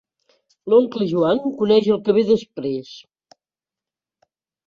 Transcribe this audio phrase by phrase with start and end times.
[0.71, 2.89] L'oncle Joan coneix el que ve després.